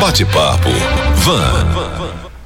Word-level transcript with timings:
Bate-papo. 0.00 0.70
Van. 1.16 1.66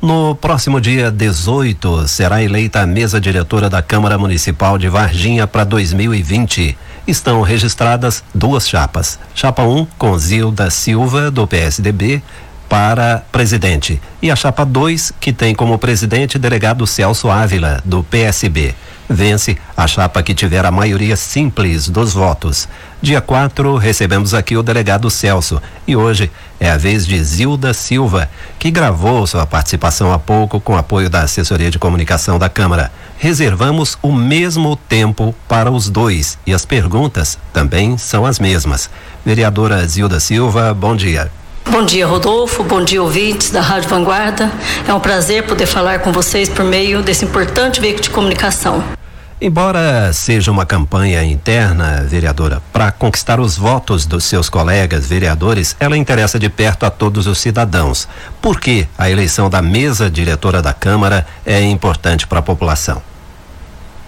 No 0.03 0.35
próximo 0.35 0.81
dia 0.81 1.09
18 1.09 2.09
será 2.09 2.43
eleita 2.43 2.81
a 2.81 2.87
mesa 2.87 3.21
diretora 3.21 3.71
da 3.71 3.81
Câmara 3.81 4.19
Municipal 4.19 4.77
de 4.77 4.89
Varginha 4.89 5.47
para 5.47 5.63
2020. 5.63 6.77
Estão 7.07 7.43
registradas 7.43 8.25
duas 8.35 8.69
chapas. 8.69 9.21
Chapa 9.37 9.63
1 9.63 9.87
com 9.97 10.19
Zilda 10.19 10.69
Silva, 10.69 11.31
do 11.31 11.47
PSDB, 11.47 12.21
para 12.69 13.23
presidente. 13.31 14.03
E 14.21 14.33
a 14.33 14.37
chapa 14.37 14.65
2, 14.65 15.13
que 15.21 15.33
tem 15.33 15.55
como 15.55 15.79
presidente 15.79 16.41
delegado 16.41 16.87
Celso 16.89 17.31
Ávila, 17.31 17.81
do 17.85 18.03
PSB. 18.03 18.75
Vence 19.09 19.59
a 19.77 19.87
chapa 19.87 20.23
que 20.23 20.35
tiver 20.35 20.65
a 20.65 20.71
maioria 20.71 21.15
simples 21.15 21.89
dos 21.89 22.15
votos. 22.15 22.67
Dia 23.03 23.21
4, 23.21 23.77
recebemos 23.77 24.33
aqui 24.33 24.57
o 24.57 24.63
delegado 24.63 25.11
Celso. 25.11 25.61
E 25.87 25.95
hoje 25.95 26.31
é 26.59 26.71
a 26.71 26.79
vez 26.79 27.07
de 27.07 27.23
Zilda 27.23 27.75
Silva, 27.75 28.31
que 28.59 28.71
gravou 28.71 29.27
sua 29.27 29.45
participação 29.45 30.11
há 30.11 30.19
pouco 30.19 30.59
com 30.59 30.77
apoio 30.77 31.11
da 31.11 31.21
assessoria 31.21 31.71
de 31.71 31.79
comunicação 31.79 32.39
da 32.39 32.49
Câmara. 32.49 32.91
Reservamos 33.19 33.99
o 34.03 34.11
mesmo 34.11 34.75
tempo 34.75 35.35
para 35.47 35.71
os 35.71 35.91
dois 35.91 36.39
e 36.47 36.55
as 36.55 36.65
perguntas 36.65 37.39
também 37.53 37.99
são 37.99 38.25
as 38.25 38.39
mesmas. 38.39 38.89
Vereadora 39.25 39.87
Zilda 39.87 40.19
Silva, 40.19 40.73
bom 40.73 40.97
dia. 40.97 41.31
Bom 41.71 41.85
dia, 41.85 42.07
Rodolfo. 42.07 42.63
Bom 42.63 42.85
dia, 42.85 43.03
ouvintes 43.03 43.51
da 43.51 43.61
Rádio 43.61 43.89
Vanguarda. 43.89 44.53
É 44.87 44.95
um 44.95 45.01
prazer 45.01 45.45
poder 45.45 45.67
falar 45.67 46.01
com 46.01 46.13
vocês 46.13 46.49
por 46.49 46.65
meio 46.65 47.03
desse 47.03 47.25
importante 47.25 47.81
veículo 47.81 48.03
de 48.03 48.11
comunicação. 48.11 48.85
Embora 49.41 50.13
seja 50.13 50.51
uma 50.51 50.65
campanha 50.65 51.25
interna, 51.25 52.05
vereadora, 52.09 52.63
para 52.73 52.93
conquistar 52.93 53.41
os 53.41 53.57
votos 53.57 54.07
dos 54.07 54.25
seus 54.25 54.49
colegas 54.49 55.07
vereadores, 55.07 55.75
ela 55.81 55.97
interessa 55.97 56.39
de 56.39 56.49
perto 56.49 56.87
a 56.87 56.91
todos 56.91 57.27
os 57.27 57.39
cidadãos. 57.39 58.07
Por 58.41 58.61
que 58.61 58.87
a 58.97 59.11
eleição 59.11 59.51
da 59.51 59.61
mesa 59.61 60.09
diretora 60.09 60.63
da 60.63 60.73
Câmara 60.73 61.27
é 61.45 61.61
importante 61.63 62.27
para 62.27 62.39
a 62.39 62.43
população? 62.43 63.03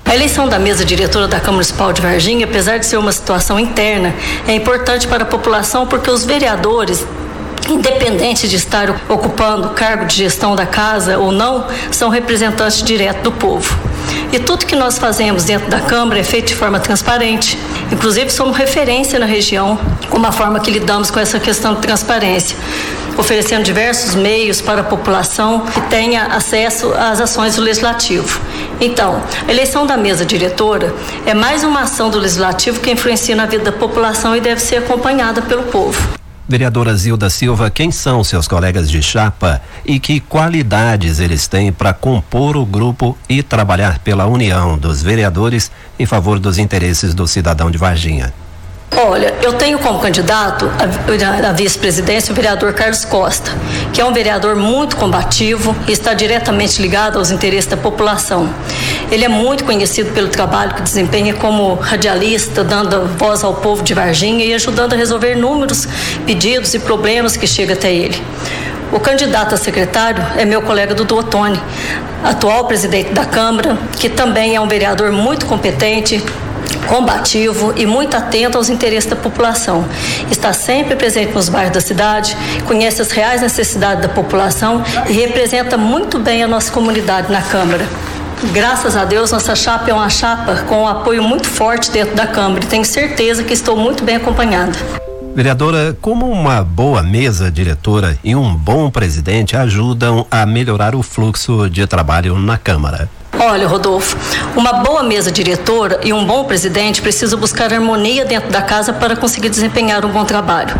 A 0.05 0.15
eleição 0.15 0.49
da 0.49 0.59
mesa 0.59 0.85
diretora 0.85 1.27
da 1.27 1.39
Câmara 1.39 1.55
Municipal 1.55 1.93
de 1.93 2.01
Varginha, 2.01 2.47
apesar 2.47 2.79
de 2.79 2.87
ser 2.87 2.97
uma 2.97 3.11
situação 3.11 3.59
interna, 3.59 4.15
é 4.47 4.55
importante 4.55 5.09
para 5.09 5.25
a 5.25 5.27
população 5.27 5.85
porque 5.85 6.09
os 6.09 6.25
vereadores 6.25 7.05
independente 7.69 8.49
de 8.49 8.57
estar 8.57 8.91
ocupando 9.09 9.69
o 9.69 9.71
cargo 9.71 10.05
de 10.05 10.17
gestão 10.17 10.55
da 10.55 10.67
casa 10.67 11.19
ou 11.19 11.33
não, 11.33 11.67
são 11.91 12.09
representantes 12.09 12.83
diretos 12.83 13.23
do 13.23 13.33
povo. 13.33 13.77
E 14.33 14.39
tudo 14.39 14.67
que 14.67 14.77
nós 14.77 14.99
fazemos 14.99 15.45
dentro 15.45 15.69
da 15.69 15.81
Câmara 15.81 16.21
é 16.21 16.25
feito 16.25 16.49
de 16.49 16.55
forma 16.55 16.79
transparente. 16.79 17.59
Inclusive, 17.93 18.31
somos 18.31 18.57
referência 18.57 19.19
na 19.19 19.27
região 19.27 19.79
com 20.11 20.25
a 20.25 20.33
forma 20.33 20.61
que 20.61 20.71
lidamos 20.71 21.11
com 21.11 21.19
essa 21.19 21.39
questão 21.39 21.75
de 21.75 21.81
transparência, 21.81 22.57
oferecendo 23.17 23.65
diversos 23.65 24.15
meios 24.15 24.61
para 24.61 24.81
a 24.81 24.85
população 24.85 25.61
que 25.61 25.81
tenha 25.83 26.27
acesso 26.27 26.93
às 26.93 27.21
ações 27.21 27.57
do 27.57 27.63
Legislativo. 27.63 28.41
Então, 28.81 29.23
a 29.47 29.51
eleição 29.51 29.87
da 29.87 29.97
mesa 29.97 30.25
diretora 30.25 30.95
é 31.25 31.35
mais 31.35 31.65
uma 31.65 31.83
ação 31.83 32.11
do 32.11 32.19
Legislativo 32.19 32.81
que 32.81 32.91
influencia 32.91 33.35
na 33.35 33.47
vida 33.47 33.65
da 33.65 33.73
população 33.73 34.37
e 34.37 34.41
deve 34.41 34.61
ser 34.61 34.77
acompanhada 34.77 35.41
pelo 35.43 35.65
povo. 35.65 36.16
Vereadora 36.49 36.95
Zilda 36.95 37.29
Silva, 37.29 37.69
quem 37.71 37.91
são 37.91 38.23
seus 38.23 38.47
colegas 38.47 38.89
de 38.89 39.03
chapa 39.03 39.61
e 39.85 39.99
que 39.99 40.21
qualidades 40.21 41.19
eles 41.19 41.49
têm 41.49 41.73
para 41.73 41.93
compor 41.93 42.57
o 42.57 42.65
grupo 42.65 43.19
e 43.29 43.43
trabalhar 43.43 43.99
pela 43.99 44.27
união 44.27 44.79
dos 44.79 45.03
vereadores 45.03 45.73
em 45.99 46.07
favor 46.07 46.39
dos 46.39 46.57
interesses 46.57 47.15
do 47.15 47.27
cidadão 47.27 47.69
de 47.69 47.79
Varginha? 47.79 48.33
Olha, 48.99 49.35
eu 49.43 49.53
tenho 49.53 49.79
como 49.79 49.99
candidato 49.99 50.71
a 51.47 51.53
vice-presidência 51.53 52.33
o 52.33 52.35
vereador 52.35 52.73
Carlos 52.73 53.05
Costa, 53.05 53.51
que 53.93 54.01
é 54.01 54.05
um 54.05 54.13
vereador 54.13 54.57
muito 54.57 54.97
combativo 54.97 55.77
e 55.87 55.93
está 55.93 56.15
diretamente 56.15 56.81
ligado 56.81 57.19
aos 57.19 57.31
interesses 57.31 57.69
da 57.69 57.77
população. 57.77 58.49
Ele 59.11 59.23
é 59.23 59.29
muito 59.29 59.65
conhecido 59.65 60.13
pelo 60.13 60.29
trabalho 60.29 60.75
que 60.75 60.81
desempenha 60.81 61.35
como 61.35 61.75
radialista, 61.75 62.65
dando 62.65 63.07
voz 63.19 63.45
ao 63.45 63.53
povo 63.57 63.83
de 63.83 63.93
Varginha 63.93 64.43
e 64.43 64.55
ajudando 64.55 64.95
a 64.95 64.97
resolver 64.97 65.35
inúmeros 65.35 65.87
pedidos 66.25 66.73
e 66.73 66.79
problemas 66.79 67.37
que 67.37 67.47
chegam 67.47 67.77
até 67.77 67.93
ele. 67.93 68.19
O 68.91 68.99
candidato 68.99 69.55
a 69.55 69.59
secretário 69.59 70.25
é 70.39 70.47
meu 70.47 70.63
colega 70.63 70.95
Dudu 70.95 71.19
Ottoni, 71.19 71.61
atual 72.25 72.65
presidente 72.65 73.13
da 73.13 73.27
Câmara, 73.27 73.77
que 73.99 74.09
também 74.09 74.57
é 74.57 74.61
um 74.61 74.67
vereador 74.67 75.13
muito 75.13 75.45
competente, 75.45 76.25
combativo 76.87 77.73
e 77.77 77.87
muito 77.87 78.17
atento 78.17 78.57
aos 78.57 78.69
interesses 78.69 79.09
da 79.09 79.17
população. 79.17 79.85
Está 80.31 80.53
sempre 80.53 80.97
presente 80.97 81.35
nos 81.35 81.49
bairros 81.49 81.73
da 81.73 81.81
cidade, 81.81 82.37
conhece 82.67 83.03
as 83.03 83.11
reais 83.11 83.43
necessidades 83.43 84.03
da 84.03 84.09
população 84.09 84.83
e 85.09 85.13
representa 85.13 85.77
muito 85.77 86.19
bem 86.19 86.43
a 86.43 86.49
nossa 86.49 86.71
comunidade 86.73 87.31
na 87.31 87.43
Câmara. 87.43 87.87
Graças 88.53 88.97
a 88.97 89.05
Deus, 89.05 89.33
nossa 89.33 89.55
chapa 89.55 89.91
é 89.91 89.95
uma 89.95 90.11
chapa 90.11 90.57
com 90.69 90.83
um 90.83 90.87
apoio 90.87 91.23
muito 91.23 91.49
forte 91.49 91.91
dentro 91.91 92.15
da 92.15 92.27
Câmara 92.27 92.63
e 92.63 92.67
tenho 92.67 92.85
certeza 92.85 93.43
que 93.43 93.53
estou 93.53 93.77
muito 93.77 94.05
bem 94.05 94.17
acompanhada. 94.17 94.73
Vereadora, 95.35 95.97
como 96.01 96.31
uma 96.31 96.63
boa 96.63 97.03
mesa 97.03 97.51
diretora 97.51 98.19
e 98.25 98.35
um 98.35 98.55
bom 98.55 98.91
presidente 98.91 99.55
ajudam 99.55 100.27
a 100.31 100.47
melhorar 100.47 100.95
o 100.95 101.03
fluxo 101.03 101.69
de 101.69 101.87
trabalho 101.87 102.39
na 102.39 102.57
Câmara? 102.57 103.09
Olha, 103.39 103.69
Rodolfo, 103.69 104.17
uma 104.57 104.73
boa 104.73 105.03
mesa 105.03 105.31
diretora 105.31 106.01
e 106.03 106.11
um 106.11 106.25
bom 106.25 106.45
presidente 106.45 107.03
precisam 107.03 107.39
buscar 107.39 107.71
harmonia 107.71 108.25
dentro 108.25 108.51
da 108.51 108.63
casa 108.63 108.95
para 108.95 109.15
conseguir 109.15 109.51
desempenhar 109.51 110.07
um 110.07 110.09
bom 110.09 110.25
trabalho. 110.25 110.75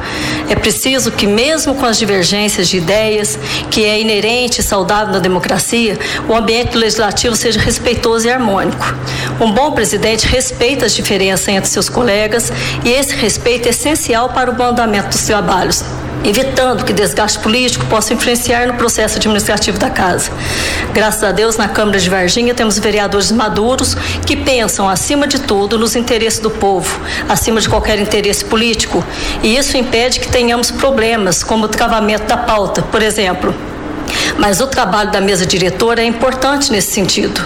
É 0.49 0.55
preciso 0.55 1.13
que, 1.13 1.27
mesmo 1.27 1.75
com 1.75 1.85
as 1.85 1.99
divergências 1.99 2.67
de 2.69 2.79
ideias, 2.79 3.39
que 3.71 3.85
é 3.85 4.01
inerente 4.01 4.61
e 4.61 4.65
saudável 4.65 5.13
na 5.13 5.19
democracia, 5.19 5.99
o 6.27 6.35
ambiente 6.35 6.79
legislativo 6.79 7.37
seja 7.37 7.61
respeitoso 7.61 8.27
e 8.27 8.31
harmônico. 8.31 8.87
Um 9.39 9.53
bom 9.53 9.73
presidente 9.73 10.27
respeita 10.27 10.87
as 10.87 10.95
diferenças 10.95 11.49
entre 11.49 11.69
seus 11.69 11.91
colegas 11.91 12.51
e 12.83 12.89
esse 12.89 13.15
respeito 13.17 13.67
é 13.67 13.71
essencial 13.71 14.31
para 14.31 14.51
o 14.51 14.55
bom 14.55 14.69
andamento 14.69 15.09
dos 15.09 15.23
trabalhos 15.27 15.85
evitando 16.27 16.85
que 16.85 16.93
desgaste 16.93 17.39
político 17.39 17.87
possa 17.87 18.13
influenciar 18.13 18.67
no 18.67 18.75
processo 18.75 19.17
administrativo 19.17 19.79
da 19.79 19.89
casa. 19.89 20.31
Graças 20.93 21.23
a 21.23 21.33
Deus, 21.33 21.57
na 21.57 21.69
Câmara 21.69 21.99
de 21.99 22.11
Varginha 22.11 22.55
temos 22.55 22.79
vereadores 22.79 23.31
maduros 23.31 23.95
que 24.27 24.37
pensam, 24.37 24.89
acima 24.89 25.27
de 25.27 25.41
tudo, 25.41 25.79
nos 25.79 25.95
interesses 25.95 26.41
do 26.41 26.51
povo, 26.51 27.01
acima 27.29 27.61
de 27.61 27.69
qualquer 27.69 27.99
interesse 27.99 28.45
político, 28.45 29.05
e 29.43 29.57
isso 29.57 29.77
impede 29.77 30.21
que 30.21 30.29
tenhamos 30.29 30.71
problemas, 30.71 31.45
como 31.45 31.67
o 31.67 31.69
travamento 31.69 32.27
da 32.27 32.37
pauta, 32.37 32.83
por 32.83 33.03
exemplo. 33.03 33.55
Mas 34.39 34.61
o 34.61 34.67
trabalho 34.67 35.11
da 35.11 35.21
mesa 35.21 35.47
diretora 35.47 36.03
é 36.03 36.07
importante 36.07 36.71
nesse 36.71 36.93
sentido. 36.93 37.41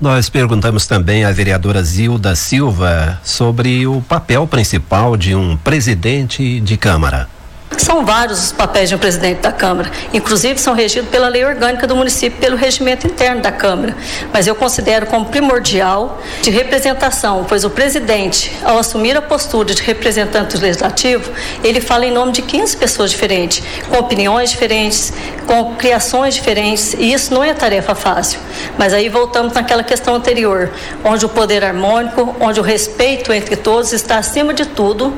Nós 0.00 0.28
perguntamos 0.28 0.86
também 0.86 1.24
à 1.24 1.32
vereadora 1.32 1.82
Zilda 1.82 2.36
Silva 2.36 3.20
sobre 3.24 3.84
o 3.84 4.00
papel 4.00 4.46
principal 4.46 5.16
de 5.16 5.34
um 5.34 5.56
presidente 5.56 6.60
de 6.60 6.76
Câmara. 6.76 7.28
São 7.76 8.04
vários 8.04 8.42
os 8.44 8.52
papéis 8.52 8.88
de 8.88 8.94
um 8.94 8.98
presidente 8.98 9.40
da 9.40 9.52
Câmara, 9.52 9.90
inclusive 10.12 10.58
são 10.58 10.72
regidos 10.72 11.10
pela 11.10 11.28
lei 11.28 11.44
orgânica 11.44 11.86
do 11.86 11.94
município, 11.94 12.38
pelo 12.38 12.56
regimento 12.56 13.06
interno 13.06 13.42
da 13.42 13.52
Câmara. 13.52 13.94
Mas 14.32 14.46
eu 14.46 14.54
considero 14.54 15.06
como 15.06 15.26
primordial 15.26 16.20
de 16.42 16.50
representação, 16.50 17.44
pois 17.46 17.64
o 17.64 17.70
presidente, 17.70 18.50
ao 18.64 18.78
assumir 18.78 19.16
a 19.16 19.22
postura 19.22 19.74
de 19.74 19.82
representante 19.82 20.56
legislativo, 20.56 21.30
ele 21.62 21.80
fala 21.80 22.06
em 22.06 22.10
nome 22.10 22.32
de 22.32 22.42
15 22.42 22.76
pessoas 22.76 23.10
diferentes, 23.10 23.62
com 23.88 23.98
opiniões 23.98 24.50
diferentes, 24.50 25.12
com 25.46 25.74
criações 25.76 26.34
diferentes, 26.34 26.94
e 26.94 27.12
isso 27.12 27.34
não 27.34 27.44
é 27.44 27.52
tarefa 27.52 27.94
fácil. 27.94 28.40
Mas 28.78 28.94
aí 28.94 29.08
voltamos 29.08 29.52
naquela 29.52 29.82
questão 29.82 30.14
anterior, 30.14 30.70
onde 31.04 31.26
o 31.26 31.28
poder 31.28 31.62
harmônico, 31.62 32.34
onde 32.40 32.60
o 32.60 32.62
respeito 32.62 33.32
entre 33.32 33.56
todos 33.56 33.92
está 33.92 34.16
acima 34.16 34.54
de 34.54 34.64
tudo 34.64 35.12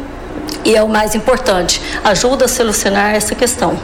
e 0.64 0.74
é 0.74 0.82
o 0.82 0.88
mais 0.88 1.14
importante, 1.14 1.80
ajuda 2.04 2.44
a 2.44 2.48
solucionar 2.48 3.14
essa 3.14 3.34
questão. 3.34 3.78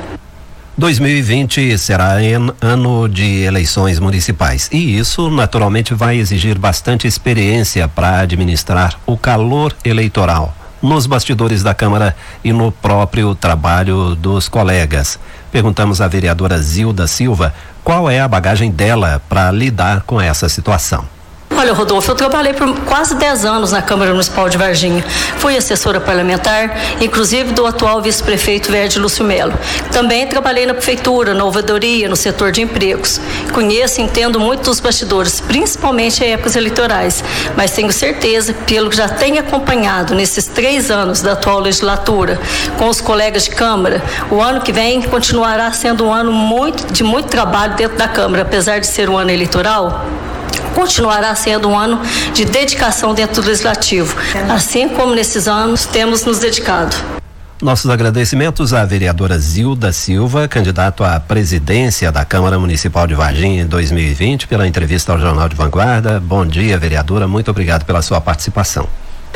2020 0.78 1.78
será 1.78 2.16
ano 2.60 3.08
de 3.08 3.40
eleições 3.42 3.98
municipais 3.98 4.68
e 4.70 4.98
isso 4.98 5.30
naturalmente 5.30 5.94
vai 5.94 6.18
exigir 6.18 6.58
bastante 6.58 7.08
experiência 7.08 7.88
para 7.88 8.20
administrar 8.20 9.00
o 9.06 9.16
calor 9.16 9.74
eleitoral 9.82 10.54
nos 10.82 11.06
bastidores 11.06 11.62
da 11.62 11.74
Câmara 11.74 12.14
e 12.44 12.52
no 12.52 12.70
próprio 12.70 13.34
trabalho 13.34 14.14
dos 14.14 14.48
colegas. 14.48 15.18
Perguntamos 15.50 16.02
à 16.02 16.08
vereadora 16.08 16.58
Zilda 16.58 17.06
Silva 17.06 17.54
qual 17.82 18.10
é 18.10 18.20
a 18.20 18.28
bagagem 18.28 18.70
dela 18.70 19.22
para 19.28 19.50
lidar 19.50 20.02
com 20.02 20.20
essa 20.20 20.46
situação. 20.48 21.15
Olha, 21.58 21.72
Rodolfo, 21.72 22.10
eu 22.10 22.14
trabalhei 22.14 22.52
por 22.52 22.70
quase 22.80 23.14
10 23.14 23.46
anos 23.46 23.72
na 23.72 23.80
Câmara 23.80 24.10
Municipal 24.10 24.46
de 24.46 24.58
Varginha. 24.58 25.02
Fui 25.38 25.56
assessora 25.56 25.98
parlamentar, 25.98 26.76
inclusive 27.00 27.52
do 27.52 27.64
atual 27.64 28.02
vice-prefeito 28.02 28.70
Verde 28.70 28.98
Lúcio 28.98 29.24
Melo. 29.24 29.54
Também 29.90 30.26
trabalhei 30.26 30.66
na 30.66 30.74
prefeitura, 30.74 31.32
na 31.32 31.44
ouvidoria, 31.44 32.10
no 32.10 32.14
setor 32.14 32.52
de 32.52 32.60
empregos. 32.60 33.18
Conheço 33.54 34.02
e 34.02 34.04
entendo 34.04 34.38
muito 34.38 34.64
dos 34.64 34.80
bastidores, 34.80 35.40
principalmente 35.40 36.22
em 36.22 36.34
épocas 36.34 36.56
eleitorais, 36.56 37.24
mas 37.56 37.70
tenho 37.70 37.90
certeza, 37.90 38.52
pelo 38.66 38.90
que 38.90 38.96
já 38.96 39.08
tenho 39.08 39.40
acompanhado 39.40 40.14
nesses 40.14 40.46
três 40.46 40.90
anos 40.90 41.22
da 41.22 41.32
atual 41.32 41.58
legislatura, 41.58 42.38
com 42.76 42.86
os 42.86 43.00
colegas 43.00 43.44
de 43.44 43.50
Câmara, 43.52 44.02
o 44.30 44.42
ano 44.42 44.60
que 44.60 44.72
vem 44.72 45.00
continuará 45.00 45.72
sendo 45.72 46.04
um 46.04 46.12
ano 46.12 46.30
muito, 46.30 46.92
de 46.92 47.02
muito 47.02 47.30
trabalho 47.30 47.74
dentro 47.76 47.96
da 47.96 48.06
Câmara, 48.06 48.42
apesar 48.42 48.78
de 48.78 48.86
ser 48.86 49.08
um 49.08 49.16
ano 49.16 49.30
eleitoral 49.30 50.04
continuará 50.76 51.34
sendo 51.34 51.68
um 51.68 51.78
ano 51.78 52.02
de 52.34 52.44
dedicação 52.44 53.14
dentro 53.14 53.40
do 53.40 53.48
Legislativo, 53.48 54.14
assim 54.50 54.90
como 54.90 55.14
nesses 55.14 55.48
anos 55.48 55.86
temos 55.86 56.22
nos 56.26 56.38
dedicado. 56.38 56.94
Nossos 57.62 57.90
agradecimentos 57.90 58.74
à 58.74 58.84
vereadora 58.84 59.38
Zilda 59.38 59.90
Silva, 59.90 60.46
candidato 60.46 61.02
à 61.02 61.18
presidência 61.18 62.12
da 62.12 62.22
Câmara 62.22 62.58
Municipal 62.58 63.06
de 63.06 63.14
Varginha 63.14 63.62
em 63.62 63.66
2020, 63.66 64.46
pela 64.46 64.68
entrevista 64.68 65.12
ao 65.12 65.18
Jornal 65.18 65.48
de 65.48 65.56
Vanguarda. 65.56 66.20
Bom 66.20 66.44
dia, 66.44 66.76
vereadora. 66.76 67.26
Muito 67.26 67.50
obrigado 67.50 67.86
pela 67.86 68.02
sua 68.02 68.20
participação. 68.20 68.86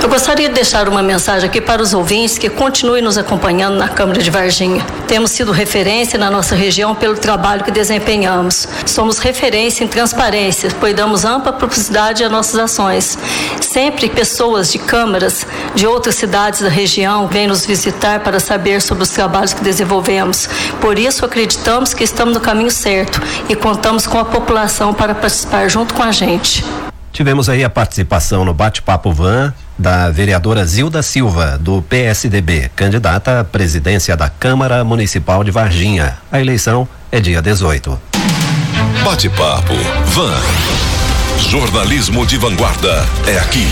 Eu 0.02 0.08
gostaria 0.08 0.48
de 0.48 0.54
deixar 0.54 0.88
uma 0.88 1.02
mensagem 1.02 1.46
aqui 1.46 1.60
para 1.60 1.82
os 1.82 1.92
ouvintes 1.92 2.38
que 2.38 2.48
continuem 2.48 3.02
nos 3.02 3.18
acompanhando 3.18 3.76
na 3.76 3.86
Câmara 3.86 4.22
de 4.22 4.30
Varginha. 4.30 4.82
Temos 5.06 5.30
sido 5.30 5.52
referência 5.52 6.18
na 6.18 6.30
nossa 6.30 6.54
região 6.54 6.94
pelo 6.94 7.18
trabalho 7.18 7.62
que 7.62 7.70
desempenhamos. 7.70 8.66
Somos 8.86 9.18
referência 9.18 9.84
em 9.84 9.88
transparência, 9.88 10.70
pois 10.80 10.96
damos 10.96 11.26
ampla 11.26 11.52
publicidade 11.52 12.24
às 12.24 12.32
nossas 12.32 12.58
ações. 12.58 13.18
Sempre 13.60 14.08
pessoas 14.08 14.72
de 14.72 14.78
câmaras 14.78 15.46
de 15.74 15.86
outras 15.86 16.14
cidades 16.14 16.62
da 16.62 16.70
região 16.70 17.28
vêm 17.28 17.46
nos 17.46 17.66
visitar 17.66 18.20
para 18.20 18.40
saber 18.40 18.80
sobre 18.80 19.02
os 19.02 19.10
trabalhos 19.10 19.52
que 19.52 19.62
desenvolvemos. 19.62 20.48
Por 20.80 20.98
isso, 20.98 21.26
acreditamos 21.26 21.92
que 21.92 22.04
estamos 22.04 22.32
no 22.32 22.40
caminho 22.40 22.70
certo 22.70 23.20
e 23.50 23.54
contamos 23.54 24.06
com 24.06 24.18
a 24.18 24.24
população 24.24 24.94
para 24.94 25.14
participar 25.14 25.68
junto 25.68 25.92
com 25.92 26.02
a 26.02 26.10
gente. 26.10 26.64
Tivemos 27.12 27.48
aí 27.48 27.64
a 27.64 27.70
participação 27.70 28.44
no 28.44 28.54
bate-papo 28.54 29.12
Van 29.12 29.52
da 29.78 30.10
vereadora 30.10 30.64
Zilda 30.64 31.02
Silva, 31.02 31.58
do 31.58 31.82
PSDB, 31.82 32.70
candidata 32.76 33.40
à 33.40 33.44
presidência 33.44 34.16
da 34.16 34.28
Câmara 34.28 34.84
Municipal 34.84 35.42
de 35.42 35.50
Varginha. 35.50 36.18
A 36.30 36.40
eleição 36.40 36.86
é 37.10 37.18
dia 37.18 37.40
18. 37.40 37.98
Bate-papo 39.04 39.74
Van. 40.06 40.40
Jornalismo 41.48 42.26
de 42.26 42.36
vanguarda 42.36 43.04
é 43.26 43.38
aqui. 43.38 43.66